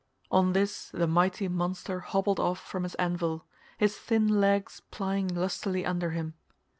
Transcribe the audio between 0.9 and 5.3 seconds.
mighty monster hobbled off from his anvil, his thin legs plying